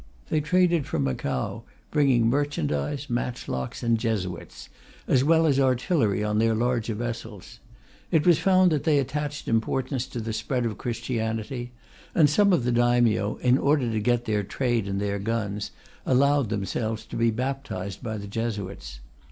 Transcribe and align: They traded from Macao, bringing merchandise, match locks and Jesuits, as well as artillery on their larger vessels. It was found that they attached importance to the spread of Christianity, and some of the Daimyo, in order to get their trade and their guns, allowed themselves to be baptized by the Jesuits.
They 0.29 0.41
traded 0.41 0.87
from 0.87 1.03
Macao, 1.03 1.61
bringing 1.91 2.25
merchandise, 2.27 3.07
match 3.07 3.47
locks 3.47 3.83
and 3.83 3.99
Jesuits, 3.99 4.67
as 5.07 5.23
well 5.23 5.45
as 5.45 5.59
artillery 5.59 6.23
on 6.23 6.39
their 6.39 6.55
larger 6.55 6.95
vessels. 6.95 7.59
It 8.09 8.25
was 8.25 8.39
found 8.39 8.71
that 8.71 8.83
they 8.83 8.97
attached 8.97 9.47
importance 9.47 10.07
to 10.07 10.19
the 10.19 10.33
spread 10.33 10.65
of 10.65 10.79
Christianity, 10.79 11.71
and 12.15 12.27
some 12.31 12.51
of 12.51 12.63
the 12.63 12.71
Daimyo, 12.71 13.35
in 13.43 13.59
order 13.59 13.91
to 13.91 13.99
get 13.99 14.25
their 14.25 14.41
trade 14.41 14.87
and 14.87 14.99
their 14.99 15.19
guns, 15.19 15.69
allowed 16.03 16.49
themselves 16.49 17.05
to 17.05 17.15
be 17.15 17.29
baptized 17.29 18.01
by 18.01 18.17
the 18.17 18.25
Jesuits. 18.25 19.01